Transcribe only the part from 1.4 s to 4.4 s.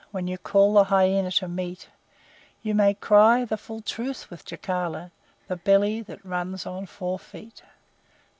meat, Ye may cry the Full Truce